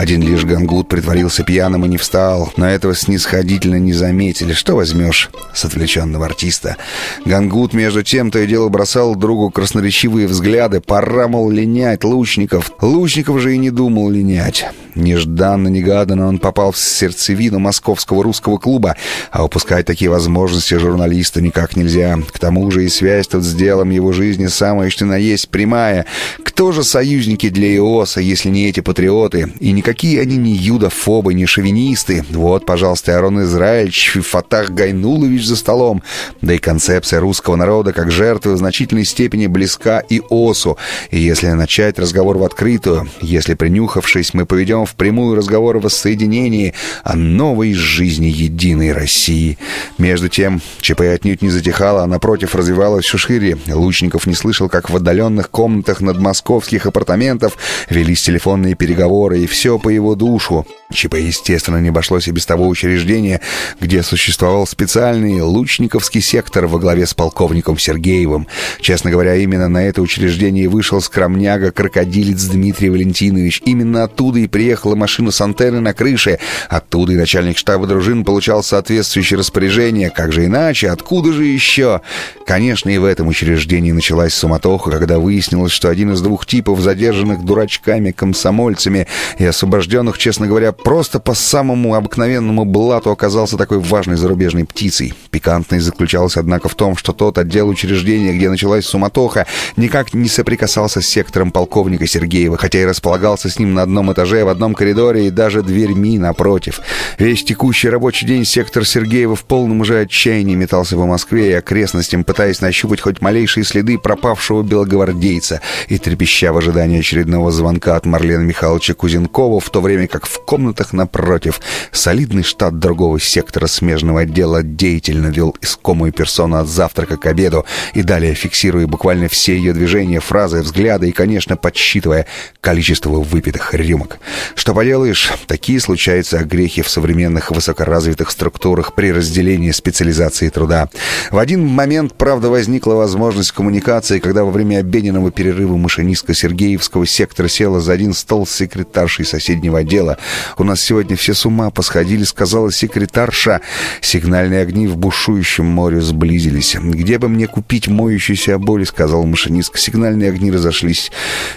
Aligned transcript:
Один 0.00 0.22
лишь 0.22 0.46
Гангут 0.46 0.88
притворился 0.88 1.44
пьяным 1.44 1.84
и 1.84 1.88
не 1.88 1.98
встал, 1.98 2.50
но 2.56 2.66
этого 2.66 2.94
снисходительно 2.94 3.74
не 3.74 3.92
заметили. 3.92 4.54
Что 4.54 4.74
возьмешь 4.74 5.28
с 5.52 5.66
отвлеченного 5.66 6.24
артиста? 6.24 6.78
Гангут, 7.26 7.74
между 7.74 8.02
тем, 8.02 8.30
то 8.30 8.38
и 8.38 8.46
дело 8.46 8.70
бросал 8.70 9.14
другу 9.14 9.50
красноречивые 9.50 10.26
взгляды. 10.26 10.80
Пора, 10.80 11.28
мол, 11.28 11.50
линять 11.50 12.02
лучников. 12.02 12.72
Лучников 12.80 13.40
же 13.40 13.54
и 13.54 13.58
не 13.58 13.68
думал 13.68 14.08
линять. 14.08 14.64
Нежданно-негаданно 14.94 16.26
он 16.26 16.38
попал 16.38 16.72
в 16.72 16.78
сердцевину 16.78 17.58
московского 17.58 18.22
русского 18.22 18.58
клуба, 18.58 18.96
а 19.30 19.44
упускать 19.44 19.86
такие 19.86 20.10
возможности 20.10 20.74
журналиста 20.74 21.40
никак 21.40 21.76
нельзя. 21.76 22.18
К 22.32 22.38
тому 22.38 22.70
же 22.70 22.84
и 22.84 22.88
связь 22.88 23.28
тут 23.28 23.44
с 23.44 23.54
делом 23.54 23.90
его 23.90 24.12
жизни 24.12 24.46
самая 24.46 24.90
что 24.90 25.04
на 25.04 25.16
есть 25.16 25.50
прямая. 25.50 26.06
Кто 26.42 26.72
же 26.72 26.84
союзники 26.84 27.48
для 27.48 27.76
ИОСа, 27.76 28.20
если 28.20 28.48
не 28.48 28.68
эти 28.68 28.80
патриоты? 28.80 29.52
И 29.60 29.72
никак 29.72 29.90
Никакие 29.90 30.20
они 30.20 30.36
не 30.36 30.52
юдофобы, 30.52 31.34
не 31.34 31.46
шовинисты. 31.46 32.24
Вот, 32.30 32.64
пожалуйста, 32.64 33.18
Арон 33.18 33.42
Израильевич 33.42 34.14
и 34.14 34.20
Фатах 34.20 34.70
Гайнулович 34.70 35.44
за 35.44 35.56
столом. 35.56 36.04
Да 36.40 36.54
и 36.54 36.58
концепция 36.58 37.18
русского 37.18 37.56
народа 37.56 37.92
как 37.92 38.12
жертвы 38.12 38.54
в 38.54 38.58
значительной 38.58 39.04
степени 39.04 39.48
близка 39.48 39.98
и 39.98 40.22
ОСУ. 40.30 40.78
И 41.10 41.18
если 41.18 41.48
начать 41.48 41.98
разговор 41.98 42.38
в 42.38 42.44
открытую, 42.44 43.10
если 43.20 43.54
принюхавшись, 43.54 44.32
мы 44.32 44.46
поведем 44.46 44.79
в 44.84 44.94
прямую 44.94 45.36
разговор 45.36 45.76
о 45.76 45.80
воссоединении, 45.80 46.74
о 47.04 47.16
новой 47.16 47.74
жизни 47.74 48.26
единой 48.26 48.92
России. 48.92 49.58
Между 49.98 50.28
тем, 50.28 50.60
ЧП 50.80 51.02
отнюдь 51.02 51.42
не 51.42 51.50
затихало, 51.50 52.02
а 52.02 52.06
напротив 52.06 52.54
развивалось 52.54 53.04
все 53.04 53.18
шире. 53.18 53.58
Лучников 53.68 54.26
не 54.26 54.34
слышал, 54.34 54.68
как 54.68 54.90
в 54.90 54.96
отдаленных 54.96 55.50
комнатах 55.50 56.00
над 56.00 56.18
московских 56.18 56.86
апартаментов 56.86 57.56
велись 57.88 58.22
телефонные 58.22 58.74
переговоры, 58.74 59.40
и 59.40 59.46
все 59.46 59.78
по 59.78 59.88
его 59.88 60.14
душу. 60.14 60.66
ЧП, 60.92 61.14
естественно, 61.14 61.76
не 61.78 61.90
обошлось 61.90 62.26
и 62.28 62.32
без 62.32 62.46
того 62.46 62.66
учреждения, 62.68 63.40
где 63.80 64.02
существовал 64.02 64.66
специальный 64.66 65.40
лучниковский 65.40 66.20
сектор 66.20 66.66
во 66.66 66.78
главе 66.78 67.06
с 67.06 67.14
полковником 67.14 67.78
Сергеевым. 67.78 68.48
Честно 68.80 69.10
говоря, 69.10 69.36
именно 69.36 69.68
на 69.68 69.84
это 69.84 70.02
учреждение 70.02 70.68
вышел 70.68 71.00
скромняга-крокодилец 71.00 72.44
Дмитрий 72.46 72.90
Валентинович. 72.90 73.62
Именно 73.64 74.04
оттуда 74.04 74.40
и 74.40 74.48
приехала 74.70 74.94
машина 74.94 75.32
с 75.32 75.40
антенной 75.40 75.80
на 75.80 75.92
крыше. 75.92 76.38
Оттуда 76.68 77.12
и 77.12 77.16
начальник 77.16 77.58
штаба 77.58 77.88
дружин 77.88 78.24
получал 78.24 78.62
соответствующее 78.62 79.36
распоряжение. 79.36 80.10
Как 80.10 80.32
же 80.32 80.44
иначе? 80.44 80.90
Откуда 80.90 81.32
же 81.32 81.44
еще? 81.44 82.02
Конечно, 82.46 82.88
и 82.88 82.98
в 82.98 83.04
этом 83.04 83.26
учреждении 83.26 83.90
началась 83.90 84.32
суматоха, 84.32 84.92
когда 84.92 85.18
выяснилось, 85.18 85.72
что 85.72 85.88
один 85.88 86.12
из 86.12 86.20
двух 86.20 86.46
типов, 86.46 86.78
задержанных 86.78 87.44
дурачками-комсомольцами 87.44 89.08
и 89.38 89.44
освобожденных, 89.44 90.18
честно 90.18 90.46
говоря, 90.46 90.70
просто 90.70 91.18
по 91.18 91.34
самому 91.34 91.96
обыкновенному 91.96 92.64
блату 92.64 93.10
оказался 93.10 93.56
такой 93.56 93.80
важной 93.80 94.18
зарубежной 94.18 94.66
птицей. 94.66 95.14
Пикантность 95.32 95.84
заключалась, 95.84 96.36
однако, 96.36 96.68
в 96.68 96.76
том, 96.76 96.96
что 96.96 97.12
тот 97.12 97.38
отдел 97.38 97.68
учреждения, 97.68 98.34
где 98.34 98.48
началась 98.48 98.84
суматоха, 98.84 99.48
никак 99.76 100.14
не 100.14 100.28
соприкасался 100.28 101.00
с 101.00 101.06
сектором 101.06 101.50
полковника 101.50 102.06
Сергеева, 102.06 102.56
хотя 102.56 102.80
и 102.80 102.84
располагался 102.84 103.50
с 103.50 103.58
ним 103.58 103.74
на 103.74 103.82
одном 103.82 104.12
этаже, 104.12 104.44
в 104.44 104.48
одном 104.48 104.59
коридоре 104.74 105.26
и 105.26 105.30
даже 105.30 105.62
дверьми 105.62 106.18
напротив. 106.18 106.80
Весь 107.18 107.44
текущий 107.44 107.88
рабочий 107.88 108.26
день 108.26 108.44
сектор 108.44 108.84
Сергеева 108.84 109.36
в 109.36 109.44
полном 109.44 109.80
уже 109.80 110.00
отчаянии 110.00 110.54
метался 110.54 110.96
по 110.96 111.06
Москве 111.06 111.50
и 111.50 111.54
окрестностям, 111.54 112.24
пытаясь 112.24 112.60
нащупать 112.60 113.00
хоть 113.00 113.20
малейшие 113.20 113.64
следы 113.64 113.98
пропавшего 113.98 114.62
белогвардейца 114.62 115.60
и 115.88 115.98
трепеща 115.98 116.52
в 116.52 116.58
ожидании 116.58 117.00
очередного 117.00 117.50
звонка 117.50 117.96
от 117.96 118.06
Марлена 118.06 118.42
Михайловича 118.42 118.94
Кузенкова, 118.94 119.60
в 119.60 119.70
то 119.70 119.80
время 119.80 120.06
как 120.06 120.26
в 120.26 120.44
комнатах 120.44 120.92
напротив. 120.92 121.60
Солидный 121.92 122.42
штат 122.42 122.78
другого 122.78 123.18
сектора 123.20 123.66
смежного 123.66 124.20
отдела 124.20 124.62
деятельно 124.62 125.28
вел 125.28 125.56
искомую 125.60 126.12
персону 126.12 126.56
от 126.56 126.68
завтрака 126.68 127.16
к 127.16 127.26
обеду 127.26 127.64
и 127.94 128.02
далее 128.02 128.34
фиксируя 128.34 128.86
буквально 128.86 129.28
все 129.28 129.56
ее 129.56 129.72
движения, 129.72 130.20
фразы, 130.20 130.62
взгляды 130.62 131.08
и, 131.08 131.12
конечно, 131.12 131.56
подсчитывая 131.56 132.26
количество 132.60 133.20
выпитых 133.20 133.74
рюмок. 133.74 134.18
Что 134.54 134.74
поделаешь, 134.74 135.32
такие 135.46 135.80
случаются 135.80 136.38
огрехи 136.38 136.82
в 136.82 136.88
современных 136.88 137.50
высокоразвитых 137.50 138.30
структурах 138.30 138.94
при 138.94 139.12
разделении 139.12 139.70
специализации 139.70 140.48
труда. 140.48 140.88
В 141.30 141.38
один 141.38 141.66
момент, 141.66 142.14
правда, 142.14 142.48
возникла 142.48 142.94
возможность 142.94 143.52
коммуникации, 143.52 144.18
когда 144.18 144.44
во 144.44 144.50
время 144.50 144.78
обеденного 144.78 145.30
перерыва 145.30 145.76
машинистка 145.76 146.34
Сергеевского 146.34 147.06
сектора 147.06 147.48
села 147.48 147.80
за 147.80 147.92
один 147.92 148.12
стол 148.14 148.46
с 148.46 148.50
секретаршей 148.50 149.24
соседнего 149.24 149.78
отдела. 149.78 150.18
У 150.58 150.64
нас 150.64 150.80
сегодня 150.80 151.16
все 151.16 151.34
с 151.34 151.46
ума 151.46 151.70
посходили, 151.70 152.24
сказала 152.24 152.72
секретарша. 152.72 153.60
Сигнальные 154.00 154.62
огни 154.62 154.86
в 154.86 154.96
бушующем 154.96 155.66
море 155.66 156.00
сблизились. 156.00 156.76
Где 156.80 157.18
бы 157.18 157.28
мне 157.28 157.46
купить 157.46 157.88
моющуюся 157.88 158.54
оболи, 158.54 158.84
сказал 158.84 159.24
машинистка. 159.24 159.78
Сигнальные 159.78 160.30
огни 160.30 160.50
разошлись. 160.50 161.10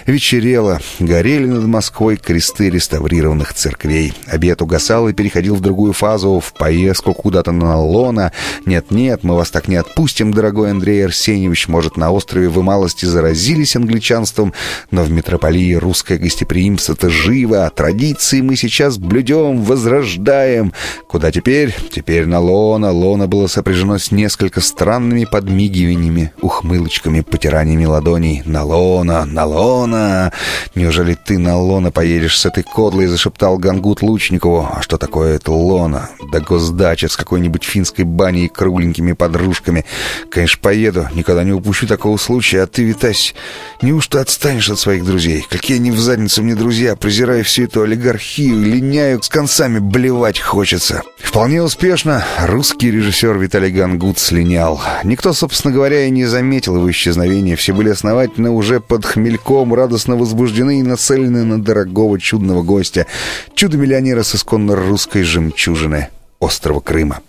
Вечерело. 0.06 0.80
Горели 0.98 1.46
над 1.46 1.64
Москвой 1.64 2.16
кресты 2.16 2.70
реставрированных 2.84 3.54
церквей. 3.54 4.12
Обед 4.26 4.60
угасал 4.60 5.08
и 5.08 5.14
переходил 5.14 5.54
в 5.54 5.60
другую 5.60 5.94
фазу, 5.94 6.38
в 6.40 6.52
поездку 6.52 7.14
куда-то 7.14 7.50
на 7.50 7.80
лона. 7.80 8.30
Нет-нет, 8.66 9.24
мы 9.24 9.36
вас 9.36 9.50
так 9.50 9.68
не 9.68 9.76
отпустим, 9.76 10.34
дорогой 10.34 10.70
Андрей 10.70 11.06
Арсеньевич. 11.06 11.66
Может, 11.68 11.96
на 11.96 12.10
острове 12.10 12.48
вы 12.48 12.62
малости 12.62 13.06
заразились 13.06 13.74
англичанством, 13.74 14.52
но 14.90 15.02
в 15.02 15.10
метрополии 15.10 15.72
русское 15.74 16.18
гостеприимство-то 16.18 17.08
живо. 17.08 17.70
Традиции 17.74 18.42
мы 18.42 18.54
сейчас 18.54 18.98
блюдем, 18.98 19.62
возрождаем. 19.62 20.74
Куда 21.08 21.32
теперь? 21.32 21.74
Теперь 21.90 22.26
на 22.26 22.38
лона. 22.38 22.90
Лона 22.92 23.26
было 23.26 23.46
сопряжено 23.46 23.96
с 23.96 24.10
несколько 24.10 24.60
странными 24.60 25.24
подмигиваниями, 25.24 26.32
ухмылочками, 26.42 27.22
потираниями 27.22 27.86
ладоней. 27.86 28.42
На 28.44 28.62
лона, 28.62 29.24
на 29.24 29.46
лона. 29.46 30.32
Неужели 30.74 31.14
ты 31.14 31.38
на 31.38 31.58
лона 31.58 31.90
поедешь 31.90 32.38
с 32.38 32.44
этой 32.44 32.62
кодлой, 32.74 33.06
зашептал 33.06 33.56
Гангут 33.56 34.02
Лучникову. 34.02 34.68
А 34.74 34.82
что 34.82 34.98
такое 34.98 35.36
это 35.36 35.52
лона? 35.52 36.10
Да 36.32 36.40
госдача 36.40 37.08
с 37.08 37.16
какой-нибудь 37.16 37.62
финской 37.62 38.04
баней 38.04 38.46
и 38.46 38.48
кругленькими 38.48 39.12
подружками. 39.12 39.84
Конечно, 40.28 40.58
поеду, 40.60 41.08
никогда 41.14 41.44
не 41.44 41.52
упущу 41.52 41.86
такого 41.86 42.16
случая. 42.16 42.62
А 42.62 42.66
ты, 42.66 42.82
Витась, 42.82 43.34
неужто 43.80 44.20
отстанешь 44.20 44.70
от 44.70 44.80
своих 44.80 45.04
друзей? 45.04 45.46
Какие 45.48 45.76
они 45.76 45.92
в 45.92 46.00
задницу 46.00 46.42
мне 46.42 46.56
друзья, 46.56 46.96
презирая 46.96 47.44
всю 47.44 47.64
эту 47.64 47.82
олигархию 47.82 48.60
линяю, 48.60 49.22
с 49.22 49.28
концами 49.28 49.78
блевать 49.78 50.40
хочется. 50.40 51.02
Вполне 51.18 51.62
успешно 51.62 52.24
русский 52.40 52.90
режиссер 52.90 53.38
Виталий 53.38 53.70
Гангут 53.70 54.18
слинял. 54.18 54.80
Никто, 55.04 55.32
собственно 55.32 55.72
говоря, 55.72 56.06
и 56.06 56.10
не 56.10 56.24
заметил 56.24 56.76
его 56.76 56.90
исчезновения. 56.90 57.54
Все 57.54 57.72
были 57.72 57.90
основательно 57.90 58.52
уже 58.52 58.80
под 58.80 59.04
хмельком, 59.04 59.74
радостно 59.74 60.16
возбуждены 60.16 60.80
и 60.80 60.82
нацелены 60.82 61.44
на 61.44 61.62
дорогого 61.62 62.18
чудного 62.18 62.63
гостя. 62.64 63.06
Чудо-миллионера 63.54 64.22
с 64.22 64.34
исконно 64.34 64.74
русской 64.74 65.22
жемчужины 65.22 66.08
острова 66.40 66.80
Крыма. 66.80 67.20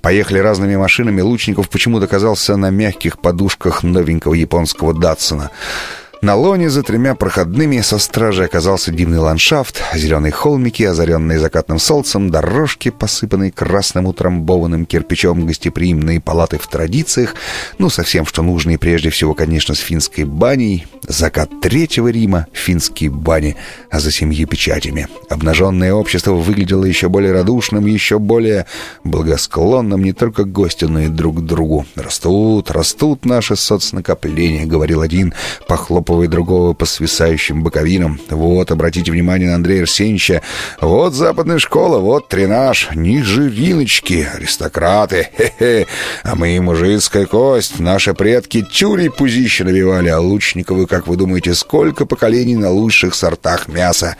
Поехали 0.00 0.38
разными 0.38 0.76
машинами, 0.76 1.20
Лучников 1.20 1.68
почему-то 1.68 2.06
оказался 2.06 2.56
на 2.56 2.70
мягких 2.70 3.18
подушках 3.18 3.82
новенького 3.82 4.34
японского 4.34 4.94
Датсона. 4.94 5.50
На 6.24 6.36
лоне 6.36 6.70
за 6.70 6.82
тремя 6.82 7.14
проходными 7.14 7.82
со 7.82 7.98
стражей 7.98 8.46
оказался 8.46 8.90
дивный 8.90 9.18
ландшафт, 9.18 9.82
зеленые 9.94 10.32
холмики, 10.32 10.82
озаренные 10.82 11.38
закатным 11.38 11.78
солнцем, 11.78 12.30
дорожки, 12.30 12.88
посыпанные 12.88 13.52
красным 13.52 14.06
утрамбованным 14.06 14.86
кирпичом, 14.86 15.44
гостеприимные 15.44 16.22
палаты 16.22 16.56
в 16.56 16.66
традициях, 16.66 17.34
ну, 17.76 17.90
совсем 17.90 18.24
что 18.24 18.40
нужно, 18.40 18.70
и 18.70 18.76
прежде 18.78 19.10
всего, 19.10 19.34
конечно, 19.34 19.74
с 19.74 19.80
финской 19.80 20.24
баней, 20.24 20.86
закат 21.02 21.50
Третьего 21.60 22.08
Рима, 22.08 22.46
финские 22.54 23.10
бани, 23.10 23.56
а 23.90 24.00
за 24.00 24.10
семьи 24.10 24.46
печатями. 24.46 25.08
Обнаженное 25.28 25.92
общество 25.92 26.32
выглядело 26.32 26.86
еще 26.86 27.10
более 27.10 27.32
радушным, 27.32 27.84
еще 27.84 28.18
более 28.18 28.64
благосклонным 29.04 30.02
не 30.02 30.14
только 30.14 30.44
гостю, 30.44 30.88
но 30.88 31.00
и 31.00 31.08
друг 31.08 31.40
к 31.40 31.42
другу. 31.42 31.84
«Растут, 31.96 32.70
растут 32.70 33.26
наши 33.26 33.56
соцнакопления»,— 33.56 34.64
говорил 34.66 35.02
один, 35.02 35.34
похлопывая 35.68 36.13
похлопывая 36.14 36.28
другого 36.28 36.74
по 36.74 36.86
свисающим 36.86 37.62
боковинам. 37.62 38.20
«Вот, 38.30 38.70
обратите 38.70 39.10
внимание 39.10 39.48
на 39.48 39.56
Андрея 39.56 39.82
Арсеньевича. 39.82 40.42
Вот 40.80 41.14
западная 41.14 41.58
школа, 41.58 41.98
вот 41.98 42.28
тренаж, 42.28 42.90
ниже 42.94 43.50
Риночки, 43.50 44.28
аристократы, 44.34 45.28
хе-хе. 45.36 45.86
А 46.22 46.34
мы 46.36 46.60
мужицкая 46.60 47.26
кость, 47.26 47.80
наши 47.80 48.14
предки 48.14 48.62
тюри 48.62 49.08
пузище 49.08 49.64
набивали, 49.64 50.08
а 50.08 50.20
Лучниковы, 50.20 50.86
как 50.86 51.06
вы 51.06 51.16
думаете, 51.16 51.54
сколько 51.54 52.06
поколений 52.06 52.56
на 52.56 52.70
лучших 52.70 53.14
сортах 53.14 53.68
мяса. 53.68 54.16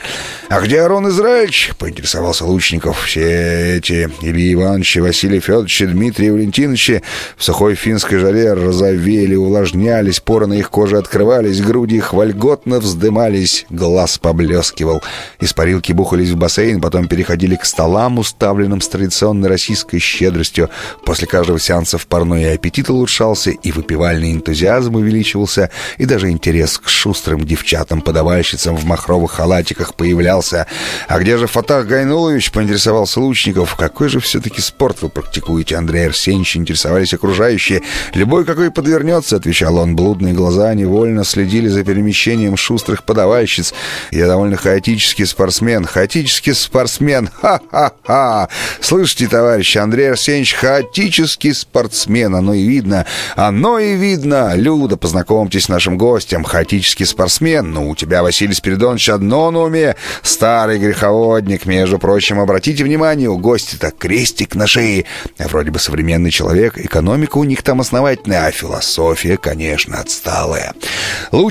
«А 0.48 0.60
где 0.60 0.80
Арон 0.80 1.08
Израильевич?»— 1.08 1.72
поинтересовался 1.78 2.44
Лучников. 2.44 3.04
«Все 3.04 3.76
эти 3.76 4.10
Ильи 4.20 4.54
Ивановичи, 4.54 4.98
Василий 4.98 5.40
Федорович, 5.40 5.82
Дмитрий 5.86 6.30
Валентиновичи 6.30 7.02
в 7.36 7.44
сухой 7.44 7.74
финской 7.74 8.18
жаре 8.18 8.52
розовели, 8.52 9.34
увлажнялись, 9.34 10.20
поры 10.20 10.46
на 10.46 10.54
их 10.54 10.70
коже 10.70 10.98
открывались, 11.04 11.60
груди 11.60 11.83
их 11.92 12.12
вольготно 12.12 12.80
вздымались, 12.80 13.66
глаз 13.70 14.18
поблескивал. 14.18 15.02
Из 15.40 15.52
парилки 15.52 15.92
бухались 15.92 16.30
в 16.30 16.36
бассейн, 16.36 16.80
потом 16.80 17.08
переходили 17.08 17.56
к 17.56 17.64
столам, 17.64 18.18
уставленным 18.18 18.80
с 18.80 18.88
традиционной 18.88 19.48
российской 19.48 19.98
щедростью. 19.98 20.70
После 21.04 21.26
каждого 21.26 21.58
сеанса 21.58 21.98
в 21.98 22.06
парной 22.06 22.54
аппетит 22.54 22.90
улучшался, 22.90 23.50
и 23.50 23.72
выпивальный 23.72 24.32
энтузиазм 24.32 24.96
увеличивался, 24.96 25.70
и 25.98 26.04
даже 26.04 26.30
интерес 26.30 26.78
к 26.78 26.88
шустрым 26.88 27.44
девчатам-подавальщицам 27.44 28.76
в 28.76 28.84
махровых 28.84 29.32
халатиках 29.32 29.94
появлялся. 29.94 30.66
«А 31.08 31.18
где 31.18 31.36
же 31.36 31.46
Фатах 31.46 31.86
Гайнулович?»— 31.86 32.50
поинтересовался 32.52 33.20
Лучников. 33.20 33.74
«Какой 33.76 34.08
же 34.08 34.20
все-таки 34.20 34.60
спорт 34.60 35.02
вы 35.02 35.08
практикуете, 35.08 35.76
Андрей 35.76 36.06
Арсеньевич?»— 36.06 36.56
интересовались 36.58 37.14
окружающие. 37.14 37.82
«Любой, 38.14 38.44
какой 38.44 38.70
подвернется»,— 38.70 39.36
отвечал 39.36 39.76
он. 39.76 39.96
Блудные 39.96 40.34
глаза 40.34 40.72
невольно 40.74 41.24
следили 41.24 41.63
за 41.68 41.84
перемещением 41.84 42.56
шустрых 42.56 43.04
подавальщиц. 43.04 43.74
«Я 44.10 44.26
довольно 44.26 44.56
хаотический 44.56 45.26
спортсмен. 45.26 45.84
Хаотический 45.84 46.54
спортсмен. 46.54 47.30
Ха-ха-ха! 47.40 48.48
Слышите, 48.80 49.28
товарищ 49.28 49.76
Андрей 49.76 50.10
Арсеньевич, 50.10 50.54
хаотический 50.54 51.54
спортсмен. 51.54 52.34
Оно 52.34 52.54
и 52.54 52.64
видно. 52.64 53.06
Оно 53.36 53.78
и 53.78 53.94
видно. 53.94 54.54
Люда, 54.54 54.96
познакомьтесь 54.96 55.64
с 55.64 55.68
нашим 55.68 55.98
гостем. 55.98 56.44
Хаотический 56.44 57.06
спортсмен. 57.06 57.70
Ну, 57.70 57.90
у 57.90 57.96
тебя, 57.96 58.22
Василий 58.22 58.54
Спиридонович, 58.54 59.08
одно 59.08 59.50
на 59.50 59.60
уме. 59.60 59.96
Старый 60.22 60.78
греховодник. 60.78 61.66
Между 61.66 61.98
прочим, 61.98 62.40
обратите 62.40 62.84
внимание, 62.84 63.28
у 63.28 63.38
гостя-то 63.38 63.90
крестик 63.90 64.54
на 64.54 64.66
шее. 64.66 65.04
Вроде 65.38 65.70
бы 65.70 65.78
современный 65.78 66.30
человек. 66.30 66.78
Экономика 66.78 67.38
у 67.38 67.44
них 67.44 67.62
там 67.62 67.80
основательная, 67.80 68.46
а 68.46 68.50
философия, 68.50 69.36
конечно, 69.36 70.00
отсталая. 70.00 70.74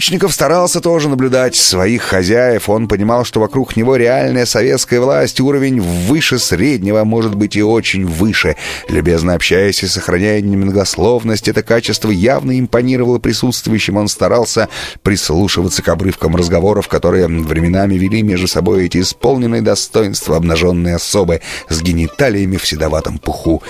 Лучников 0.04 0.34
старался 0.34 0.82
тоже 0.82 1.08
наблюдать 1.08 1.56
своих 1.56 2.02
хозяев. 2.02 2.68
Он 2.68 2.90
понимал, 2.90 3.24
что 3.24 3.40
вокруг 3.40 3.78
него 3.78 3.96
реальная 3.96 4.46
советская 4.46 5.00
власть, 5.00 5.40
уровень 5.40 5.80
выше 5.80 6.40
среднего, 6.40 7.06
может 7.06 7.36
быть 7.36 7.56
и 7.56 7.64
очень 7.64 8.06
выше. 8.06 8.58
Любезно 8.90 9.34
общаясь 9.34 9.82
и 9.82 9.88
сохраняя 9.88 10.42
немногословность, 10.42 11.48
это 11.48 11.64
качество 11.64 12.10
явно 12.10 12.60
импонировало 12.60 13.20
присутствующим. 13.20 13.96
Он 13.96 14.10
старался 14.10 14.68
прислушиваться 15.04 15.82
к 15.82 15.88
обрывкам 15.88 16.36
разговоров, 16.36 16.90
которые 16.90 17.28
временами 17.28 17.96
вели 17.96 18.24
между 18.24 18.50
собой 18.50 18.88
эти 18.88 19.00
исполненные 19.00 19.62
достоинства 19.62 20.36
обнаженные 20.36 20.96
особы 20.96 21.40
с 21.70 21.82
гениталиями 21.82 22.58
в 22.58 22.68
седоватом 22.68 23.20
пуху. 23.20 23.64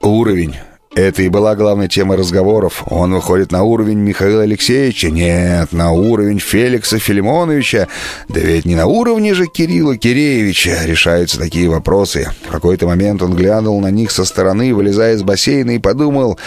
Уровень 0.00 0.54
это 0.96 1.22
и 1.22 1.28
была 1.28 1.54
главной 1.54 1.88
темой 1.88 2.16
разговоров. 2.16 2.82
Он 2.86 3.12
выходит 3.12 3.52
на 3.52 3.62
уровень 3.62 3.98
Михаила 3.98 4.42
Алексеевича? 4.42 5.10
Нет, 5.10 5.72
на 5.72 5.92
уровень 5.92 6.38
Феликса 6.38 6.98
Филимоновича. 6.98 7.86
Да 8.28 8.40
ведь 8.40 8.64
не 8.64 8.74
на 8.74 8.86
уровне 8.86 9.34
же 9.34 9.46
Кирилла 9.46 9.98
Киреевича 9.98 10.84
решаются 10.84 11.38
такие 11.38 11.68
вопросы. 11.68 12.30
В 12.48 12.50
какой-то 12.50 12.86
момент 12.86 13.20
он 13.22 13.36
глянул 13.36 13.78
на 13.80 13.90
них 13.90 14.10
со 14.10 14.24
стороны, 14.24 14.74
вылезая 14.74 15.14
из 15.14 15.22
бассейна, 15.22 15.72
и 15.72 15.78
подумал... 15.78 16.38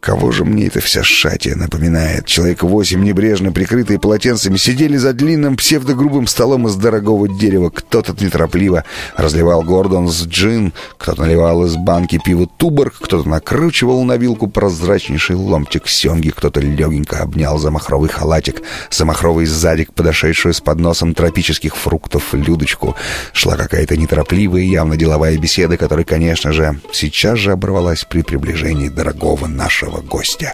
Кого 0.00 0.30
же 0.30 0.44
мне 0.44 0.66
эта 0.66 0.80
вся 0.80 1.02
шатия 1.02 1.56
напоминает? 1.56 2.24
Человек 2.24 2.62
восемь, 2.62 3.02
небрежно 3.02 3.50
прикрытые 3.50 3.98
полотенцами, 3.98 4.56
сидели 4.56 4.96
за 4.96 5.12
длинным 5.12 5.56
псевдогрубым 5.56 6.28
столом 6.28 6.68
из 6.68 6.76
дорогого 6.76 7.28
дерева. 7.28 7.70
Кто-то 7.70 8.14
неторопливо 8.24 8.84
разливал 9.16 9.62
Гордон 9.64 10.08
с 10.08 10.24
джин, 10.24 10.72
кто-то 10.98 11.22
наливал 11.22 11.64
из 11.64 11.74
банки 11.76 12.20
пиво 12.24 12.46
Туборг, 12.46 12.94
кто-то 13.00 13.28
накручивал 13.28 14.04
на 14.04 14.16
вилку 14.16 14.46
прозрачнейший 14.46 15.34
ломтик 15.34 15.88
семги, 15.88 16.30
кто-то 16.30 16.60
легенько 16.60 17.20
обнял 17.20 17.58
за 17.58 17.72
махровый 17.72 18.08
халатик, 18.08 18.62
за 18.90 19.04
махровый 19.04 19.46
сзадик, 19.46 19.92
подошедшую 19.92 20.54
с 20.54 20.60
подносом 20.60 21.12
тропических 21.12 21.76
фруктов 21.76 22.34
Людочку. 22.34 22.94
Шла 23.32 23.56
какая-то 23.56 23.96
неторопливая 23.96 24.62
явно 24.62 24.96
деловая 24.96 25.36
беседа, 25.38 25.76
которая, 25.76 26.04
конечно 26.04 26.52
же, 26.52 26.78
сейчас 26.92 27.38
же 27.38 27.50
оборвалась 27.50 28.04
при 28.08 28.22
приближении 28.22 28.88
дорогого 28.88 29.48
нашего 29.48 29.87
нашего 29.88 30.00
гостя. 30.02 30.52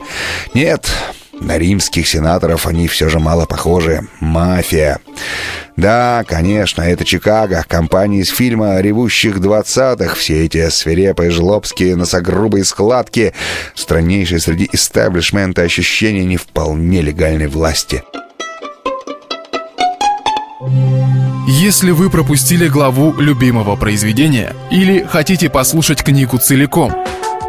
Нет, 0.54 0.90
на 1.32 1.58
римских 1.58 2.06
сенаторов 2.06 2.66
они 2.66 2.88
все 2.88 3.08
же 3.08 3.18
мало 3.18 3.46
похожи. 3.46 4.06
Мафия. 4.20 4.98
Да, 5.76 6.24
конечно, 6.26 6.82
это 6.82 7.04
Чикаго, 7.04 7.64
компания 7.66 8.20
из 8.20 8.28
фильма 8.28 8.80
«Ревущих 8.80 9.40
двадцатых». 9.40 10.16
Все 10.16 10.44
эти 10.44 10.68
свирепые 10.68 11.30
жлобские 11.30 11.96
носогрубые 11.96 12.64
складки. 12.64 13.34
Страннейшие 13.74 14.38
среди 14.38 14.68
истеблишмента 14.72 15.62
ощущения 15.62 16.24
не 16.24 16.36
вполне 16.36 17.02
легальной 17.02 17.48
власти. 17.48 18.04
Если 21.46 21.90
вы 21.90 22.08
пропустили 22.08 22.68
главу 22.68 23.12
любимого 23.20 23.76
произведения 23.76 24.54
или 24.70 25.04
хотите 25.04 25.50
послушать 25.50 26.02
книгу 26.02 26.38
целиком– 26.38 26.94